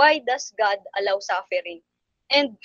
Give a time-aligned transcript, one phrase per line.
[0.00, 1.84] why does God allow suffering?
[2.32, 2.56] And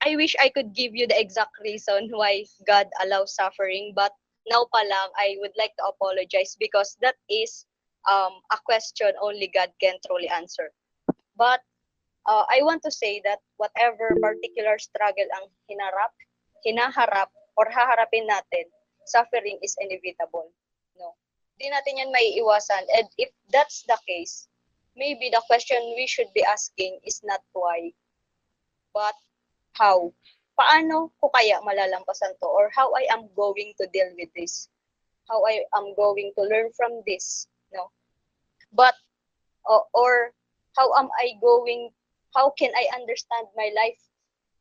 [0.00, 4.16] I wish I could give you the exact reason why God allows suffering, but
[4.48, 7.68] now pa lang, I would like to apologize because that is
[8.08, 10.72] um, a question only God can truly answer.
[11.36, 11.60] But
[12.24, 16.12] uh, I want to say that whatever particular struggle ang hinarap,
[16.64, 17.28] hinaharap,
[17.60, 18.72] or haharapin natin,
[19.04, 20.48] suffering is inevitable.
[20.96, 21.12] No?
[21.60, 22.88] Di natin yan may iwasan.
[22.96, 24.48] And if that's the case,
[24.96, 27.92] maybe the question we should be asking is not why,
[28.92, 29.14] but
[29.74, 30.12] how.
[30.54, 32.46] Paano ko kaya malalampasan to?
[32.46, 34.70] Or how I am going to deal with this?
[35.26, 37.50] How I am going to learn from this?
[37.74, 37.90] No?
[38.70, 38.94] But,
[39.66, 40.30] uh, or
[40.78, 41.90] how am I going,
[42.38, 43.98] how can I understand my life,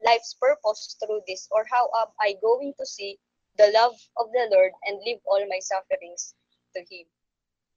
[0.01, 1.47] life's purpose through this?
[1.53, 3.19] Or how am I going to see
[3.61, 6.33] the love of the Lord and leave all my sufferings
[6.73, 7.05] to Him?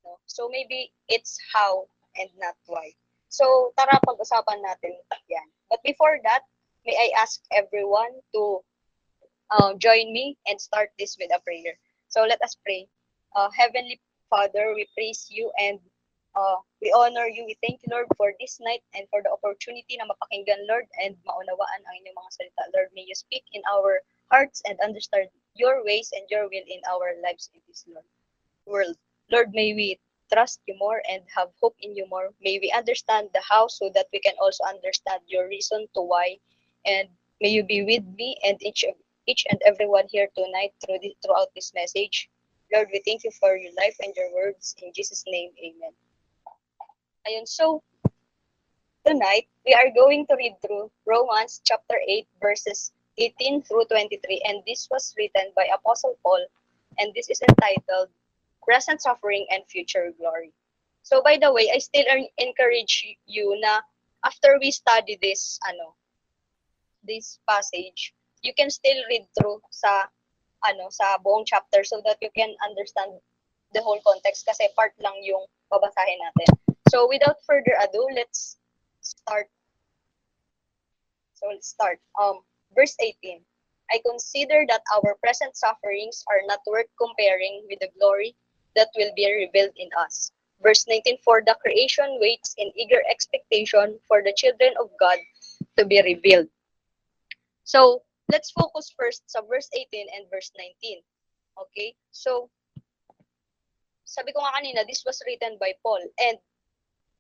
[0.08, 0.16] No?
[0.24, 2.92] So maybe it's how and not why.
[3.28, 4.96] So, tara pag-usapan natin
[5.28, 5.48] yan.
[5.68, 6.42] But before that,
[6.86, 8.62] may I ask everyone to
[9.50, 11.76] uh, join me and start this with a prayer.
[12.08, 12.88] So, let us pray.
[13.34, 14.00] Uh, Heavenly
[14.30, 15.78] Father, we praise you and
[16.36, 17.44] uh, we honor you.
[17.44, 21.16] We thank you, Lord, for this night and for the opportunity na mapakinggan, Lord, and
[21.24, 22.64] maunawaan ang inyong mga salita.
[22.72, 24.00] Lord, may you speak in our
[24.30, 28.06] hearts and understand your ways and your will in our lives in this Lord
[28.66, 28.96] world.
[29.30, 29.98] Lord, may we
[30.32, 32.30] trust you more and have hope in you more.
[32.42, 36.38] May we understand the how so that we can also understand your reason to why.
[36.84, 37.08] And
[37.40, 38.94] may you be with me and each of
[39.26, 42.30] each and everyone here tonight through the, throughout this message.
[42.72, 44.74] Lord, we thank you for your life and your words.
[44.82, 45.92] In Jesus' name, amen.
[47.26, 47.82] Ayun, so
[49.06, 54.62] tonight we are going to read through Romans chapter 8 verses 18 through 23 and
[54.66, 56.44] this was written by Apostle Paul
[56.98, 58.08] and this is entitled
[58.66, 60.52] present suffering and future glory.
[61.06, 63.80] So by the way, I still en- encourage you na
[64.26, 65.94] after we study this ano
[67.06, 68.10] this passage,
[68.42, 70.10] you can still read through sa
[70.66, 73.22] ano sa buong chapter so that you can understand
[73.70, 76.50] the whole context kasi part lang yung babasahin natin.
[76.90, 78.58] So without further ado, let's
[78.98, 79.46] start.
[81.38, 82.02] So let's start.
[82.18, 82.42] Um
[82.74, 83.46] verse 18.
[83.86, 88.34] I consider that our present sufferings are not worth comparing with the glory
[88.76, 90.30] that will be revealed in us.
[90.62, 95.18] Verse 19, for the creation waits in eager expectation for the children of God
[95.76, 96.48] to be revealed.
[97.64, 101.02] So, let's focus first sa verse 18 and verse 19.
[101.60, 101.94] Okay?
[102.12, 102.48] So,
[104.06, 106.00] sabi ko nga kanina, this was written by Paul.
[106.22, 106.38] And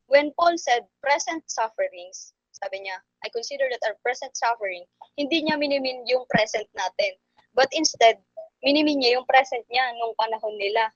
[0.06, 4.86] when Paul said present sufferings, sabi niya, I consider that our present suffering,
[5.18, 7.12] hindi niya minimin yung present natin.
[7.52, 8.16] But instead,
[8.64, 10.88] minimin niya yung present niya nung panahon nila.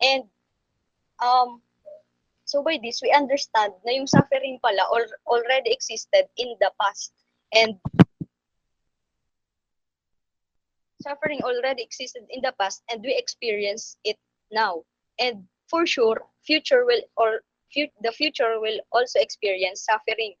[0.00, 0.24] And
[1.22, 1.62] um
[2.44, 7.12] so by this we understand na yung suffering pala al- already existed in the past.
[7.52, 7.80] And
[11.02, 14.18] suffering already existed in the past and we experience it
[14.50, 14.82] now.
[15.18, 17.44] And for sure future will or
[17.74, 20.34] fu- the future will also experience suffering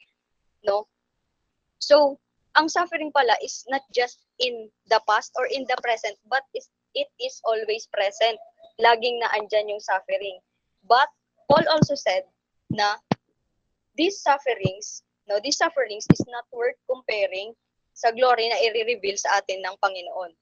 [0.64, 0.88] no?
[1.78, 2.18] So
[2.56, 7.08] ang suffering pala is not just in the past or in the present but it
[7.20, 8.38] is always present
[8.78, 10.38] laging na andyan yung suffering.
[10.86, 11.10] But
[11.50, 12.24] Paul also said
[12.70, 12.96] na
[13.98, 17.54] these sufferings, no, these sufferings is not worth comparing
[17.92, 20.32] sa glory na i-reveal sa atin ng Panginoon.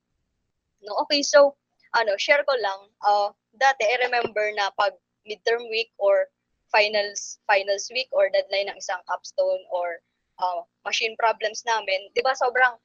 [0.84, 1.56] No, okay, so
[1.96, 4.92] ano, share ko lang, uh, dati I remember na pag
[5.24, 6.28] midterm week or
[6.68, 10.04] finals finals week or deadline ng isang capstone or
[10.36, 12.76] uh, machine problems namin, 'di ba sobrang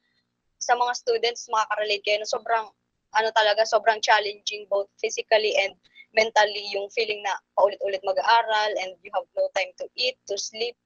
[0.56, 2.66] sa mga students makaka-relate kayo na sobrang
[3.16, 5.76] ano talaga sobrang challenging both physically and
[6.12, 10.76] mentally yung feeling na paulit-ulit mag-aaral and you have no time to eat, to sleep.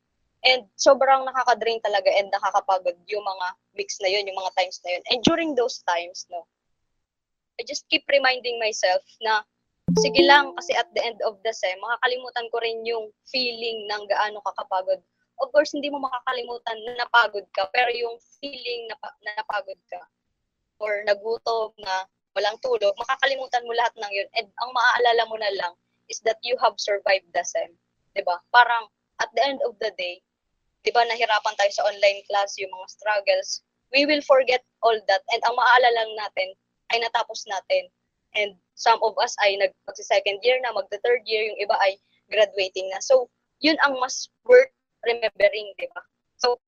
[0.47, 4.95] And sobrang nakaka-drain talaga and nakakapagod yung mga weeks na yun, yung mga times na
[4.95, 5.03] yun.
[5.11, 6.47] And during those times, no,
[7.59, 9.43] I just keep reminding myself na
[9.99, 14.03] sige lang kasi at the end of the sem, makakalimutan ko rin yung feeling ng
[14.07, 15.03] gaano kakapagod.
[15.43, 18.97] Of course, hindi mo makakalimutan na napagod ka, pero yung feeling na,
[19.27, 20.01] na napagod ka
[20.79, 24.29] or nagutom na walang tulog, makakalimutan mo lahat ng yun.
[24.37, 25.75] And ang maaalala mo na lang
[26.13, 27.73] is that you have survived the SEM.
[28.21, 28.37] ba?
[28.53, 28.93] Parang
[29.25, 30.21] at the end of the day,
[30.85, 35.25] 'di ba nahirapan tayo sa online class, yung mga struggles, we will forget all that
[35.33, 36.49] and ang maalala lang natin
[36.93, 37.89] ay natapos natin.
[38.37, 41.97] And some of us ay nag second year na, magta third year, yung iba ay
[42.29, 43.01] graduating na.
[43.01, 43.33] So,
[43.65, 44.71] yun ang mas worth
[45.03, 46.05] remembering, di ba?
[46.37, 46.61] So,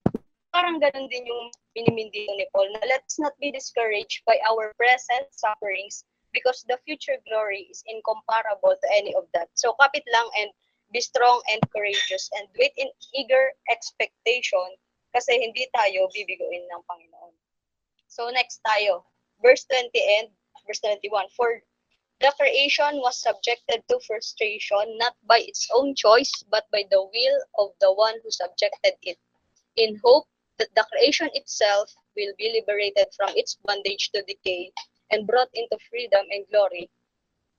[0.53, 1.45] parang ganun din yung
[1.77, 6.79] minimin dito ni Paul na let's not be discouraged by our present sufferings because the
[6.85, 9.49] future glory is incomparable to any of that.
[9.55, 10.51] So, kapit lang and
[10.93, 14.77] be strong and courageous and wait in eager expectation
[15.13, 17.35] kasi hindi tayo bibigoin ng Panginoon.
[18.09, 19.05] So, next tayo.
[19.41, 20.29] Verse 20 and
[20.67, 21.29] verse 21.
[21.37, 21.61] For
[22.21, 27.39] the creation was subjected to frustration not by its own choice, but by the will
[27.63, 29.21] of the one who subjected it,
[29.79, 30.27] in hope
[30.59, 34.71] that the creation itself will be liberated from its bondage to decay
[35.11, 36.91] and brought into freedom and glory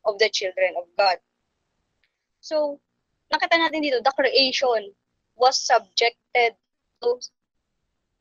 [0.05, 1.17] of the children of God.
[2.41, 2.79] So,
[3.33, 4.93] nakita natin dito, the creation
[5.35, 6.55] was subjected
[7.03, 7.09] to,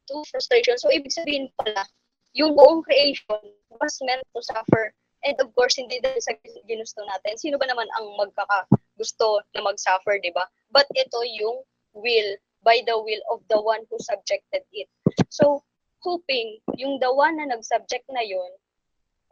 [0.09, 0.79] to frustration.
[0.79, 1.87] So, ibig sabihin pala,
[2.35, 4.95] yung buong creation was meant to suffer
[5.27, 6.35] And of course, hindi dahil sa
[6.67, 7.35] ginusto natin.
[7.35, 10.47] Sino ba naman ang magkakagusto na mag-suffer, di ba?
[10.71, 11.67] But ito yung
[11.99, 12.31] will,
[12.69, 14.93] by the will of the one who subjected it.
[15.33, 15.65] So,
[16.05, 18.53] hoping yung the one na nag-subject na yon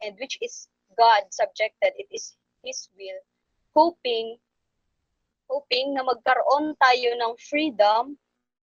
[0.00, 2.32] and which is God subjected, it is
[2.64, 3.20] His will,
[3.76, 4.40] hoping,
[5.52, 8.16] hoping na magkaroon tayo ng freedom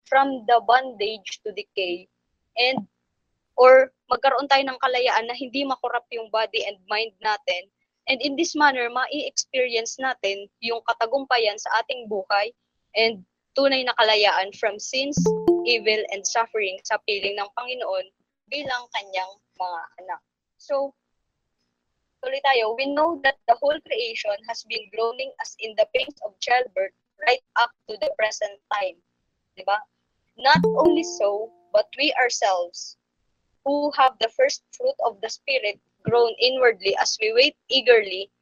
[0.06, 2.06] from the bondage to decay
[2.55, 2.87] and
[3.58, 7.66] or magkaroon tayo ng kalayaan na hindi makorrupt yung body and mind natin.
[8.06, 12.55] And in this manner, ma-experience natin yung katagumpayan sa ating buhay
[12.94, 13.26] and
[13.61, 15.21] tunay na kalayaan from sins,
[15.69, 18.09] evil, and suffering sa piling ng Panginoon
[18.49, 20.21] bilang kanyang mga anak.
[20.57, 20.97] So,
[22.25, 26.17] tuloy tayo, we know that the whole creation has been groaning as in the pains
[26.25, 26.97] of childbirth
[27.29, 28.97] right up to the present time.
[29.61, 29.77] Diba?
[30.41, 32.97] Not only so, but we ourselves,
[33.69, 38.33] who have the first fruit of the Spirit grown inwardly as we wait eagerly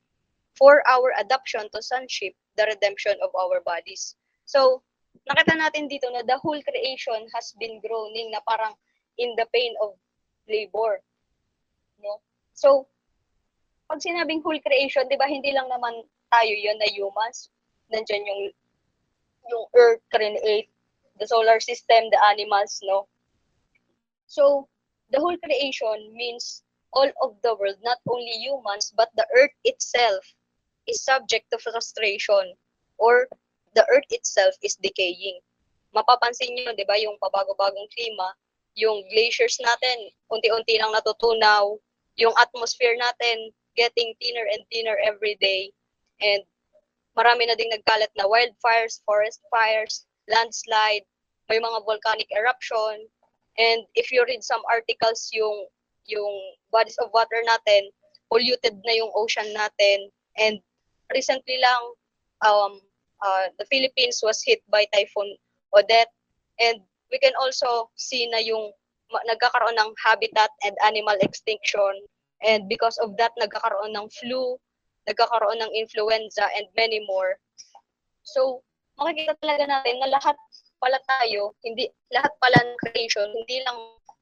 [0.54, 4.14] for our adoption to sonship, the redemption of our bodies.
[4.46, 4.86] So,
[5.28, 8.72] nakita natin dito na the whole creation has been groaning na parang
[9.20, 9.94] in the pain of
[10.48, 11.04] labor.
[12.00, 12.24] No?
[12.56, 12.88] So,
[13.88, 17.48] pag sinabing whole creation, di ba, hindi lang naman tayo yon na humans.
[17.92, 18.42] Nandiyan yung
[19.48, 20.68] yung earth create,
[21.16, 23.08] the solar system, the animals, no?
[24.28, 24.68] So,
[25.10, 30.20] the whole creation means all of the world, not only humans, but the earth itself
[30.86, 32.54] is subject to frustration
[32.98, 33.28] or
[33.74, 35.40] the earth itself is decaying.
[35.92, 38.32] Mapapansin niyo, 'di ba, yung pabago-bagong klima,
[38.76, 41.76] yung glaciers natin unti-unti nang natutunaw,
[42.20, 45.72] yung atmosphere natin getting thinner and thinner every day.
[46.20, 46.42] And
[47.14, 51.06] marami na ding nagkalat na wildfires, forest fires, landslide,
[51.48, 53.08] may mga volcanic eruption,
[53.58, 55.66] And if you read some articles, yung
[56.06, 56.34] yung
[56.70, 57.90] bodies of water natin,
[58.30, 60.08] polluted na yung ocean natin.
[60.38, 60.62] And
[61.10, 61.82] recently lang,
[62.46, 62.80] um,
[63.22, 65.36] uh, the Philippines was hit by Typhoon
[65.74, 66.12] Odette.
[66.60, 68.72] And we can also see na yung
[69.08, 72.04] nagkakaroon ng habitat and animal extinction.
[72.44, 74.58] And because of that, nagkakaroon ng flu,
[75.08, 77.40] nagkakaroon ng influenza, and many more.
[78.22, 78.62] So,
[79.00, 80.36] makikita talaga natin na lahat
[80.78, 83.78] pala tayo, hindi lahat pala ng creation, hindi lang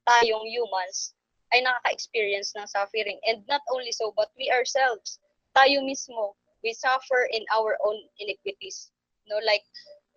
[0.06, 1.12] tayong humans
[1.52, 3.18] ay nakaka-experience ng suffering.
[3.26, 5.20] And not only so, but we ourselves,
[5.52, 6.34] tayo mismo,
[6.66, 8.90] we suffer in our own iniquities.
[9.30, 9.62] No, like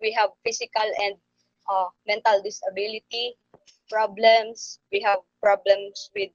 [0.02, 1.14] we have physical and
[1.70, 3.38] uh, mental disability
[3.88, 4.82] problems.
[4.90, 6.34] We have problems with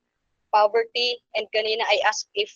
[0.56, 1.20] poverty.
[1.36, 2.48] And kanina I asked if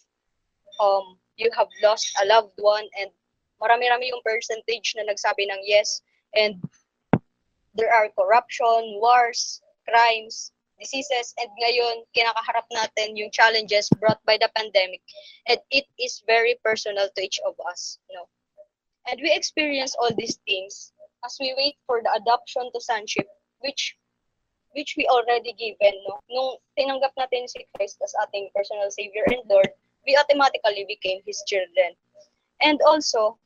[0.79, 3.11] um, you have lost a loved one and
[3.59, 5.99] marami-rami yung percentage na nagsabi ng yes.
[6.31, 6.63] And
[7.75, 14.49] there are corruption, wars, crimes, diseases, and ngayon, kinakaharap natin yung challenges brought by the
[14.55, 15.01] pandemic.
[15.47, 17.99] And it is very personal to each of us.
[18.09, 18.27] You know?
[19.11, 20.93] And we experience all these things
[21.25, 23.27] as we wait for the adoption to sonship,
[23.59, 23.95] which
[24.77, 25.95] which we already given.
[26.07, 26.21] No?
[26.29, 29.69] Nung tinanggap natin si Christ as ating personal Savior and Lord,
[30.05, 31.97] we automatically became His children.
[32.61, 33.39] And also,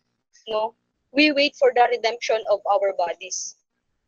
[0.48, 0.76] no,
[1.14, 3.56] we wait for the redemption of our bodies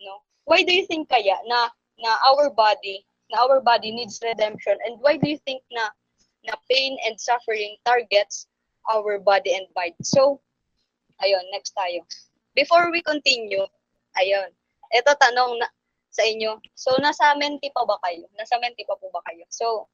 [0.01, 1.69] no why do you think kaya na
[2.01, 4.77] na our body na our body needs redemption?
[4.85, 5.89] And why do you think na
[6.45, 8.47] na pain and suffering targets
[8.89, 9.97] our body and mind?
[10.03, 10.41] So
[11.21, 12.05] ayun next tayo.
[12.53, 13.65] Before we continue
[14.17, 14.49] ayun
[14.93, 15.67] ito tanong na
[16.13, 16.61] sa inyo.
[16.77, 18.29] So nasa menti pa ba kayo?
[18.39, 19.43] Nasa menti pa po ba kayo?
[19.51, 19.89] So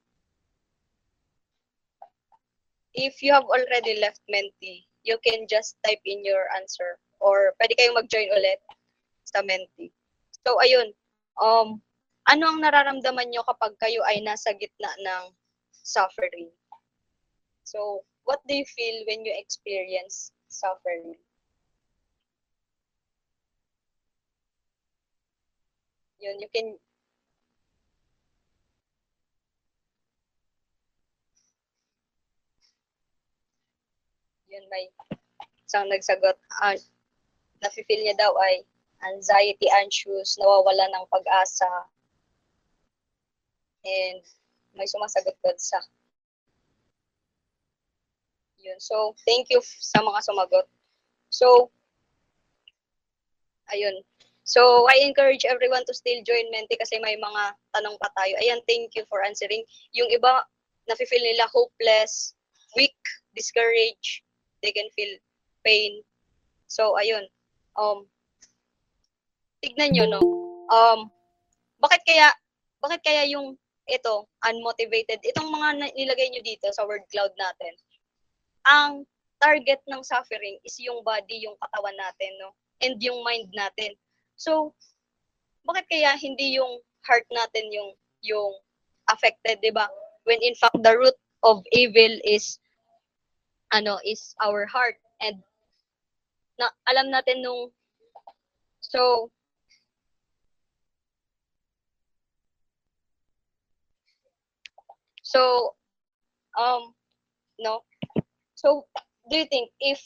[2.94, 7.74] if you have already left menti you can just type in your answer or pwede
[7.78, 8.58] kayong mag-join ulit
[9.26, 9.90] sa Menti.
[10.46, 10.90] So, ayun.
[11.38, 11.82] Um,
[12.28, 15.24] ano ang nararamdaman nyo kapag kayo ay nasa gitna ng
[15.70, 16.50] suffering?
[17.64, 21.18] So, what do you feel when you experience suffering?
[26.22, 26.78] Yun, you can
[34.46, 34.92] yun may
[35.66, 36.76] isang nagsagot, ah,
[37.64, 38.62] nafe-feel niya daw ay
[39.02, 41.88] anxiety, anxious, nawawala ng pag-asa,
[43.82, 44.22] and
[44.72, 45.82] may sumasagot doon sa
[48.62, 48.78] yun.
[48.78, 50.66] So, thank you sa mga sumagot.
[51.34, 51.70] So,
[53.74, 54.06] ayun.
[54.46, 57.42] So, I encourage everyone to still join Menti kasi may mga
[57.74, 58.34] tanong pa tayo.
[58.42, 59.62] Ayan, thank you for answering.
[59.94, 60.46] Yung iba,
[60.86, 62.34] nafe-feel nila hopeless,
[62.74, 62.96] weak,
[63.34, 64.22] discouraged,
[64.62, 65.10] they can feel
[65.62, 66.02] pain.
[66.66, 67.26] So, ayun.
[67.78, 68.06] Um,
[69.62, 70.20] tignan nyo, no?
[70.70, 71.10] Um,
[71.78, 72.34] bakit kaya,
[72.82, 73.58] bakit kaya yung
[73.90, 77.74] ito, unmotivated, itong mga nilagay nyo dito sa word cloud natin,
[78.62, 78.92] ang
[79.42, 82.54] target ng suffering is yung body, yung katawan natin, no?
[82.78, 83.98] And yung mind natin.
[84.38, 84.74] So,
[85.66, 87.90] bakit kaya hindi yung heart natin yung
[88.22, 88.54] yung
[89.10, 89.90] affected, 'di ba?
[90.26, 92.58] When in fact the root of evil is
[93.74, 95.42] ano is our heart and
[96.58, 97.74] na alam natin nung
[98.78, 99.32] so
[105.32, 105.72] so
[106.60, 106.92] um
[107.56, 107.80] no
[108.52, 108.84] so
[109.32, 110.00] do you think if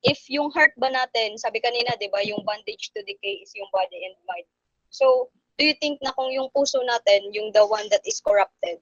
[0.00, 3.68] if yung heart ba natin sabi kanina 'di ba yung bondage to decay is yung
[3.68, 4.48] body and mind
[4.88, 5.28] so
[5.60, 8.80] do you think na kung yung puso natin yung the one that is corrupted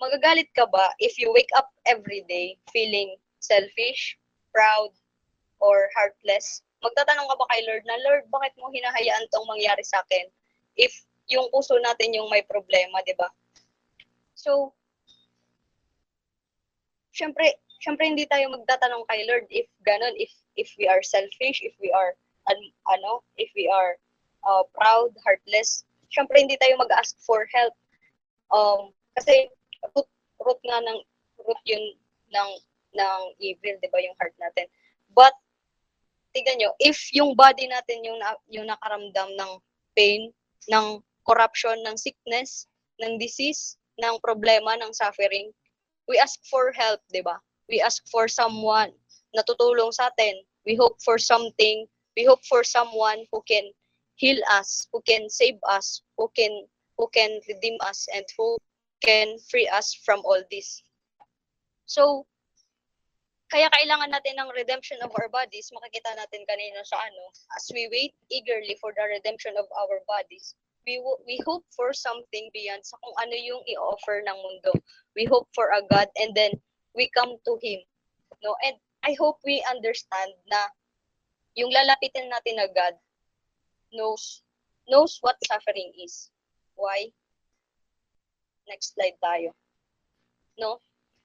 [0.00, 4.16] magagalit ka ba if you wake up every day feeling selfish,
[4.52, 4.92] proud,
[5.60, 6.62] or heartless?
[6.80, 10.28] Magtatanong ka ba kay Lord na, Lord, bakit mo hinahayaan tong mangyari sa akin?
[10.76, 10.92] If
[11.28, 13.28] yung puso natin yung may problema, di ba?
[14.40, 14.72] So,
[17.12, 21.76] syempre, syempre hindi tayo magtatanong kay Lord if ganun, if if we are selfish, if
[21.76, 22.16] we are
[22.48, 22.56] an,
[22.88, 24.00] ano, if we are
[24.48, 25.84] uh, proud, heartless.
[26.08, 27.76] Syempre hindi tayo mag-ask for help.
[28.48, 29.52] Um, kasi
[29.92, 30.08] root,
[30.40, 30.98] root nga ng
[31.44, 31.84] root yun
[32.32, 32.50] ng
[32.96, 34.64] ng evil, 'di ba, yung heart natin.
[35.12, 35.36] But
[36.32, 38.18] tignan nyo, if yung body natin yung
[38.48, 39.52] yung nakaramdam ng
[39.92, 40.32] pain,
[40.72, 42.64] ng corruption, ng sickness,
[43.04, 45.52] ng disease, ng problema, ng suffering,
[46.08, 47.38] we ask for help, 'di ba?
[47.70, 48.90] We ask for someone
[49.30, 50.42] na tutulong sa atin.
[50.66, 51.86] We hope for something.
[52.18, 53.70] We hope for someone who can
[54.18, 56.66] heal us, who can save us, who can
[56.98, 58.58] who can redeem us and who
[59.00, 60.84] can free us from all this.
[61.88, 62.28] So,
[63.48, 65.72] kaya kailangan natin ng redemption of our bodies.
[65.72, 67.24] Makikita natin kanina sa ano,
[67.56, 70.54] as we wait eagerly for the redemption of our bodies,
[70.86, 74.72] we we hope for something beyond sa kung ano yung i-offer ng mundo.
[75.16, 76.56] We hope for a God and then
[76.96, 77.84] we come to Him.
[78.42, 78.56] No?
[78.64, 80.72] And I hope we understand na
[81.56, 82.96] yung lalapitin natin na God
[83.92, 84.42] knows
[84.88, 86.30] knows what suffering is.
[86.76, 87.12] Why?
[88.68, 89.52] Next slide tayo.
[90.56, 90.80] No?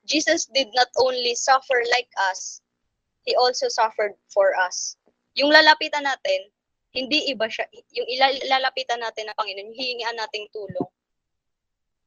[0.06, 2.62] Jesus did not only suffer like us,
[3.26, 4.98] He also suffered for us.
[5.34, 6.54] Yung lalapitan natin,
[6.96, 8.08] hindi iba siya, yung
[8.48, 10.88] ilalapitan natin ng Panginoon, hihingian nating tulong,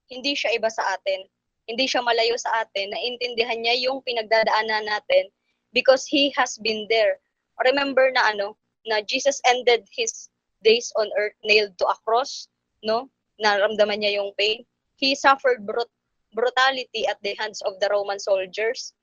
[0.09, 1.29] hindi siya iba sa atin.
[1.69, 2.89] Hindi siya malayo sa atin.
[2.89, 5.29] Naintindihan niya yung pinagdadaanan natin
[5.77, 7.21] because He has been there.
[7.61, 8.57] Remember na ano,
[8.89, 10.33] na Jesus ended His
[10.65, 12.49] days on earth nailed to a cross,
[12.81, 13.13] no?
[13.37, 14.65] Naramdaman niya yung pain.
[14.97, 15.93] He suffered brut
[16.33, 18.97] brutality at the hands of the Roman soldiers.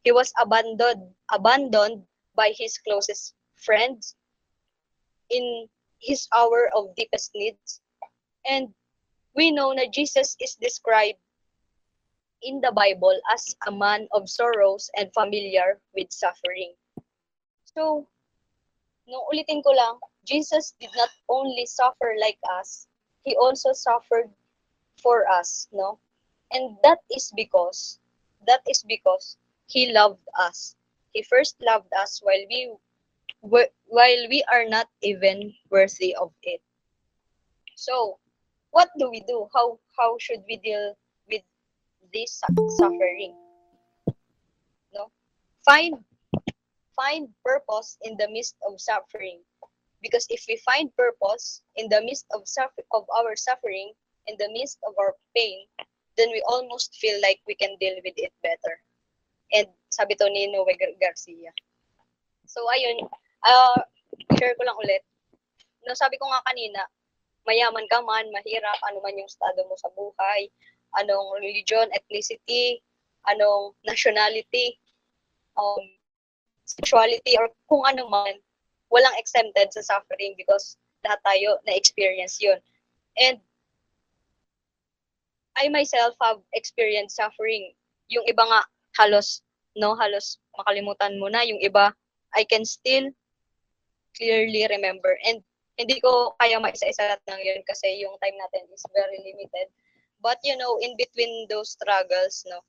[0.00, 4.16] He was abandoned abandoned by his closest friends
[5.30, 5.68] in
[6.00, 7.80] his hour of deepest needs.
[8.48, 8.72] And
[9.34, 11.18] we know that Jesus is described
[12.42, 16.74] in the Bible as a man of sorrows and familiar with suffering.
[17.74, 18.06] So,
[19.08, 22.86] nung ulitin ko lang, Jesus did not only suffer like us,
[23.24, 24.30] he also suffered
[25.02, 25.98] for us, no?
[26.52, 27.98] And that is because,
[28.46, 30.76] that is because He loved us.
[31.12, 32.70] He first loved us while we
[33.48, 36.60] while we are not even worthy of it.
[37.74, 38.18] So,
[38.70, 39.48] what do we do?
[39.54, 40.96] How how should we deal
[41.28, 41.42] with
[42.12, 42.40] this
[42.78, 43.34] suffering?
[44.92, 45.12] No,
[45.64, 46.00] find
[46.96, 49.40] find purpose in the midst of suffering.
[50.02, 53.92] Because if we find purpose in the midst of suffer of our suffering,
[54.26, 55.66] in the midst of our pain,
[56.16, 58.80] then we almost feel like we can deal with it better.
[59.52, 61.52] And sabi to ni Noe Gar- Garcia.
[62.46, 63.08] So, ayun,
[63.44, 63.80] uh,
[64.38, 65.02] share ko lang ulit.
[65.84, 66.82] No, sabi ko nga kanina,
[67.46, 70.50] mayaman ka man, mahirap, ano man yung estado mo sa buhay,
[70.98, 72.82] anong religion, ethnicity,
[73.30, 74.78] anong nationality,
[75.54, 75.82] um,
[76.66, 78.34] sexuality, or kung ano man,
[78.90, 82.58] walang exempted sa suffering because lahat tayo na-experience yun.
[83.18, 83.38] And
[85.56, 87.72] I myself have experienced suffering.
[88.12, 88.60] Yung iba nga
[89.00, 89.42] halos
[89.76, 91.92] no halos makalimutan mo na yung iba
[92.32, 93.12] I can still
[94.16, 95.14] clearly remember.
[95.24, 95.44] And
[95.76, 99.68] hindi ko kaya maisa-isa ng yun kasi yung time natin is very limited.
[100.24, 102.64] But you know in between those struggles no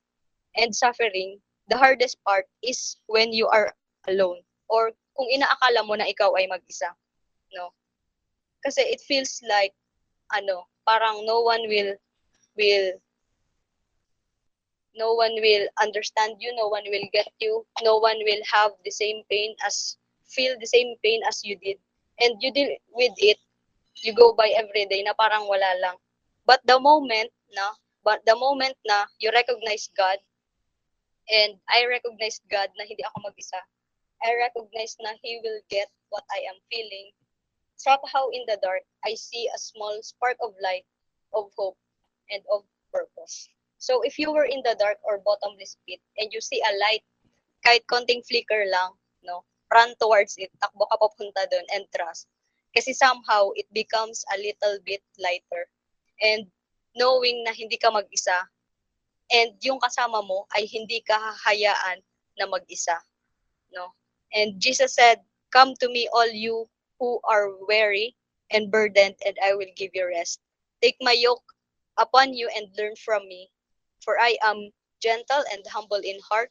[0.60, 1.40] and suffering
[1.72, 3.72] the hardest part is when you are
[4.08, 6.92] alone or kung inaakala mo na ikaw ay mag-isa
[7.56, 7.72] no.
[8.60, 9.72] Kasi it feels like
[10.36, 11.96] ano parang no one will
[12.60, 12.92] will
[14.98, 18.92] no one will understand you no one will get you no one will have the
[18.92, 19.96] same pain as
[20.28, 21.76] feel the same pain as you did.
[22.20, 23.38] And you deal with it
[24.02, 25.96] you go by every day na parang wala lang.
[26.46, 30.18] But the moment na but the moment na you recognize God
[31.28, 33.60] and I recognize God na hindi ako mag-isa.
[34.24, 37.14] I recognize na He will get what I am feeling.
[37.78, 40.86] Somehow in the dark I see a small spark of light
[41.34, 41.78] of hope
[42.30, 43.50] and of purpose.
[43.78, 47.06] So if you were in the dark or bottomless pit and you see a light,
[47.62, 52.28] kahit konting flicker lang, no, run towards it, takbo ka papunta doon and trust.
[52.74, 55.68] Kasi somehow it becomes a little bit lighter.
[56.20, 56.48] And
[56.96, 58.48] knowing na hindi ka mag-isa
[59.32, 62.00] and yung kasama mo ay hindi ka hahayaan
[62.40, 62.96] na mag-isa,
[63.72, 63.92] no?
[64.32, 65.20] And Jesus said,
[65.52, 66.68] "Come to me all you
[67.00, 68.16] who are weary
[68.50, 70.40] and burdened and I will give you rest.
[70.80, 71.44] Take my yoke
[71.96, 73.50] upon you and learn from me,
[74.00, 76.50] for I am gentle and humble in heart,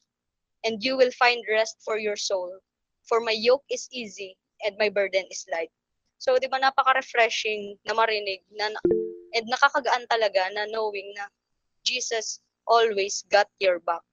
[0.64, 2.60] and you will find rest for your soul.
[3.08, 5.72] For my yoke is easy and my burden is light.
[6.20, 8.74] So, di ba, napaka-refreshing na marinig na,
[9.34, 11.32] and nakakagaan talaga na knowing na
[11.86, 14.04] Jesus always got your back.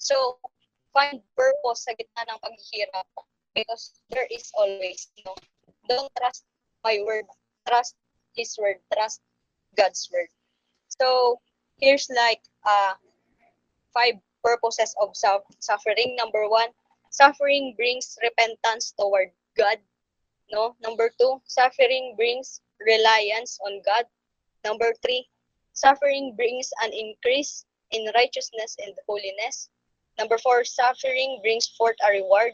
[0.00, 0.40] So,
[0.92, 3.08] find purpose sa gitna ng paghihirap
[3.54, 5.36] because there is always, no?
[5.88, 6.48] Don't trust
[6.82, 7.28] my word,
[7.68, 7.94] trust
[8.34, 9.20] His word, trust
[9.76, 10.28] God's word.
[10.88, 11.38] So,
[11.78, 12.96] here's like uh,
[13.92, 16.16] five purposes of suffering.
[16.16, 16.72] Number one,
[17.14, 19.78] suffering brings repentance toward God.
[20.50, 20.74] No.
[20.82, 24.04] Number two, suffering brings reliance on God.
[24.64, 25.30] Number three,
[25.72, 29.70] suffering brings an increase in righteousness and holiness.
[30.18, 32.52] Number four, suffering brings forth a reward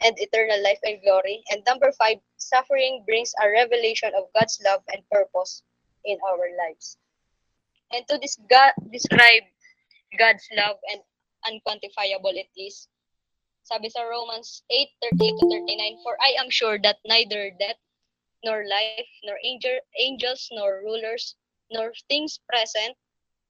[0.00, 1.42] and eternal life and glory.
[1.50, 5.62] And number five, suffering brings a revelation of God's love and purpose
[6.04, 6.96] in our lives.
[7.92, 9.42] And to this God, describe
[10.18, 11.02] God's love and
[11.50, 12.86] unquantifiable it is.
[13.68, 17.76] Sabi sa Romans 8:38 to 39, For I am sure that neither death,
[18.40, 21.36] nor life, nor angel, angels, nor rulers,
[21.68, 22.96] nor things present,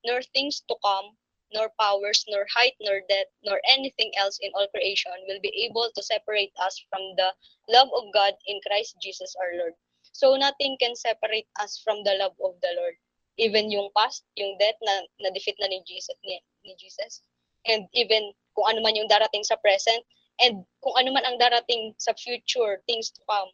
[0.02, 1.14] nor things to come,
[1.54, 5.86] nor powers, nor height, nor depth, nor anything else in all creation will be able
[5.94, 7.30] to separate us from the
[7.70, 9.78] love of God in Christ Jesus our Lord.
[10.10, 12.98] So nothing can separate us from the love of the Lord
[13.38, 17.22] even yung past, yung death na na-defeat na ni Jesus, ni, ni Jesus.
[17.70, 20.02] And even kung ano man yung darating sa present,
[20.42, 23.46] and kung ano man ang darating sa future, things to come,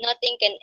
[0.00, 0.56] nothing can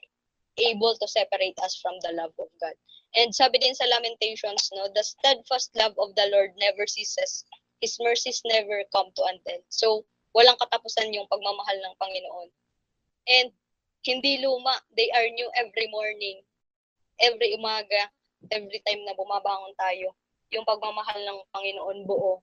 [0.57, 2.73] able to separate us from the love of God.
[3.13, 7.45] And sabi din sa Lamentations, no, the steadfast love of the Lord never ceases.
[7.77, 9.61] His mercies never come to an end.
[9.69, 10.01] So,
[10.33, 12.49] walang katapusan yung pagmamahal ng Panginoon.
[13.29, 13.53] And
[14.01, 16.41] hindi luma, they are new every morning
[17.21, 18.09] every umaga,
[18.53, 20.13] every time na bumabangon tayo,
[20.53, 22.39] yung pagmamahal ng Panginoon buo,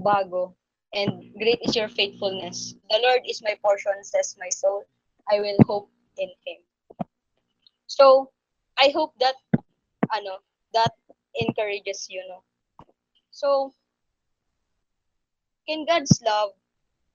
[0.00, 0.54] bago,
[0.92, 2.74] and great is your faithfulness.
[2.90, 4.84] The Lord is my portion, says my soul.
[5.30, 6.60] I will hope in Him.
[7.86, 8.30] So,
[8.78, 9.36] I hope that,
[10.14, 10.38] ano,
[10.72, 10.92] that
[11.40, 12.42] encourages you, no?
[13.30, 13.72] So,
[15.68, 16.50] can God's love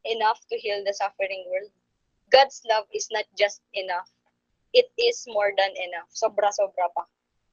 [0.06, 1.72] enough to heal the suffering world?
[2.32, 4.10] God's love is not just enough
[4.74, 6.10] it is more than enough.
[6.14, 7.06] Sobra-sobra pa.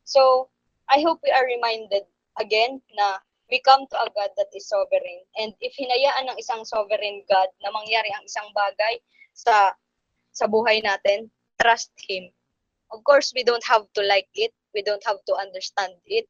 [0.05, 0.49] So,
[0.89, 2.05] I hope we are reminded
[2.39, 3.19] again na
[3.51, 5.23] we come to a God that is sovereign.
[5.39, 8.99] And if hinayaan ng isang sovereign God na mangyari ang isang bagay
[9.35, 9.75] sa
[10.35, 12.29] sa buhay natin, trust Him.
[12.93, 14.53] Of course, we don't have to like it.
[14.75, 16.29] We don't have to understand it.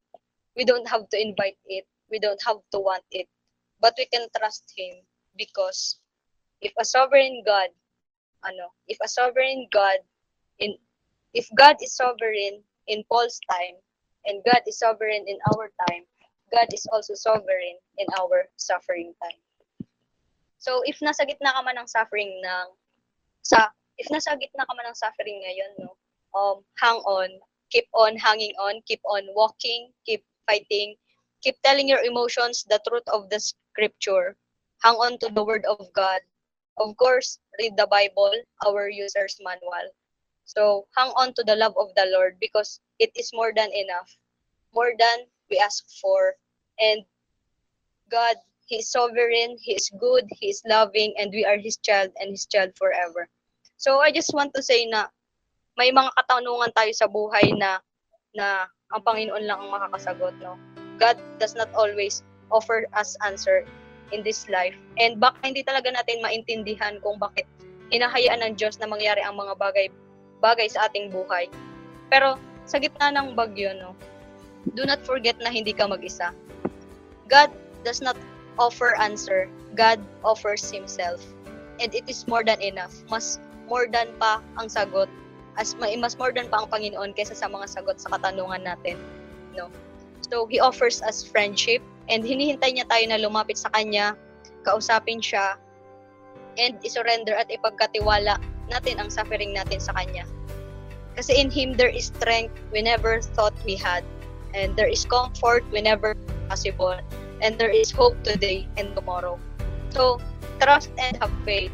[0.54, 1.84] We don't have to invite it.
[2.08, 3.28] We don't have to want it.
[3.80, 5.04] But we can trust Him
[5.36, 5.98] because
[6.60, 7.68] if a sovereign God,
[8.44, 10.00] ano, if a sovereign God
[10.60, 10.76] in
[11.34, 13.76] if God is sovereign in Paul's time
[14.24, 16.08] and God is sovereign in our time,
[16.52, 19.40] God is also sovereign in our suffering time.
[20.58, 22.68] So, if nasa gitna ka man ng suffering ng
[23.42, 25.94] sa if nasa gitna ka man ng suffering ngayon, no,
[26.34, 27.30] um, hang on,
[27.70, 30.94] keep on hanging on, keep on walking, keep fighting,
[31.42, 34.34] keep telling your emotions the truth of the scripture.
[34.82, 36.20] Hang on to the word of God.
[36.76, 38.34] Of course, read the Bible,
[38.66, 39.88] our user's manual.
[40.44, 44.12] So, hang on to the love of the Lord because it is more than enough.
[44.74, 46.34] More than we ask for.
[46.80, 47.04] And
[48.10, 52.10] God, He is sovereign, He is good, He is loving, and we are His child
[52.18, 53.28] and His child forever.
[53.76, 55.06] So, I just want to say na
[55.76, 57.78] may mga katanungan tayo sa buhay na
[58.34, 60.56] na ang Panginoon lang ang makakasagot, no?
[60.96, 63.66] God does not always offer us answer
[64.14, 64.76] in this life.
[64.96, 67.44] And baka hindi talaga natin maintindihan kung bakit
[67.90, 69.86] hinahayaan ng Diyos na mangyari ang mga bagay
[70.40, 71.50] bagay sa ating buhay.
[72.12, 73.94] Pero sa gitna ng bagyo, no,
[74.74, 76.34] do not forget na hindi ka mag-isa.
[77.30, 77.52] God
[77.86, 78.16] does not
[78.58, 79.46] offer answer.
[79.78, 81.22] God offers Himself.
[81.78, 82.96] And it is more than enough.
[83.12, 85.10] Mas more than pa ang sagot
[85.56, 88.96] as mas more than pa ang Panginoon kaysa sa mga sagot sa katanungan natin.
[89.56, 89.72] No?
[90.26, 94.16] So, He offers us friendship and hinihintay niya tayo na lumapit sa Kanya,
[94.66, 95.56] kausapin siya,
[96.56, 100.24] and isurrender at ipagkatiwala natin ang suffering natin sa Kanya.
[101.16, 104.04] Kasi in Him, there is strength we never thought we had.
[104.56, 106.16] And there is comfort whenever
[106.48, 106.96] possible.
[107.44, 109.36] And there is hope today and tomorrow.
[109.92, 110.16] So,
[110.56, 111.70] trust and have faith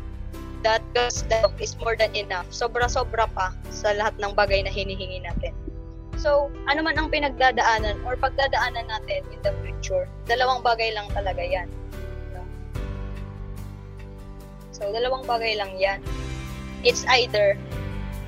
[0.66, 2.50] that God's love is more than enough.
[2.50, 5.54] Sobra-sobra pa sa lahat ng bagay na hinihingi natin.
[6.18, 11.42] So, ano man ang pinagdadaanan or pagdadaanan natin in the future, dalawang bagay lang talaga
[11.42, 11.70] yan.
[14.74, 16.02] So, dalawang bagay lang yan.
[16.82, 17.54] It's either,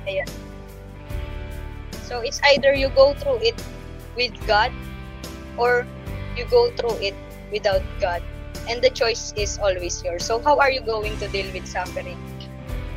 [0.07, 0.27] ayan.
[2.07, 3.59] So, it's either you go through it
[4.15, 4.71] with God
[5.57, 5.87] or
[6.35, 7.15] you go through it
[7.51, 8.23] without God.
[8.67, 10.25] And the choice is always yours.
[10.25, 12.17] So, how are you going to deal with suffering?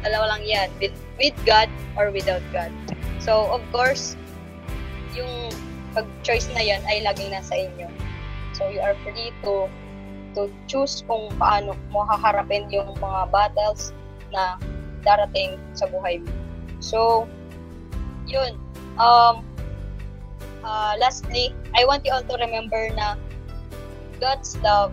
[0.00, 0.68] Dalawa lang yan.
[0.80, 2.72] With, with God or without God.
[3.20, 4.16] So, of course,
[5.12, 5.52] yung
[5.92, 7.90] pag-choice na yan ay laging nasa inyo.
[8.56, 9.68] So, you are free to
[10.36, 13.92] to choose kung paano mo haharapin yung mga battles
[14.32, 14.60] na
[15.02, 16.32] darating sa buhay mo.
[16.78, 17.26] So,
[18.28, 18.56] yun.
[19.00, 19.47] Um,
[20.68, 23.16] uh, lastly, I want you all to remember na
[24.20, 24.92] God's love,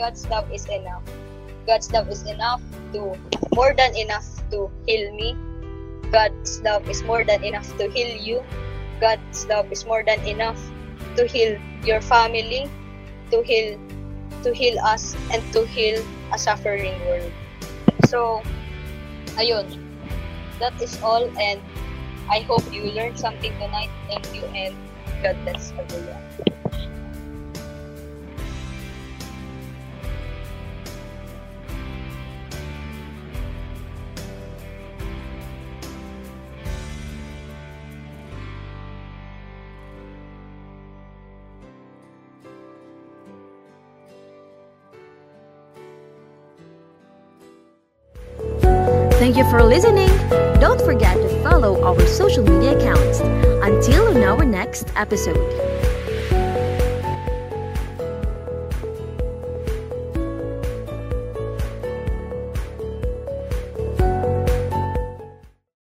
[0.00, 1.04] God's love is enough.
[1.68, 2.64] God's love is enough
[2.96, 3.12] to,
[3.54, 5.36] more than enough to heal me.
[6.10, 8.40] God's love is more than enough to heal you.
[9.00, 10.58] God's love is more than enough
[11.16, 12.70] to heal your family,
[13.30, 13.76] to heal
[14.42, 17.30] to heal us and to heal a suffering world.
[18.08, 18.42] So,
[19.38, 19.78] ayun.
[20.58, 21.62] That is all and
[22.32, 23.90] I hope you learned something tonight.
[24.08, 24.74] Thank you and
[25.22, 26.61] God bless everyone.
[49.32, 50.10] Thank you for listening.
[50.60, 53.20] Don't forget to follow our social media accounts.
[53.64, 55.81] Until on our next episode.